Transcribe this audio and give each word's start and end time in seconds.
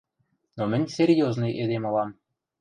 Но 0.57 0.63
мӹнь 0.71 0.91
серьёзный 0.97 1.57
эдем 1.63 1.83
ылам. 1.89 2.09